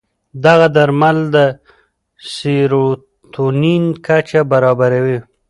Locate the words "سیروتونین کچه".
2.35-4.41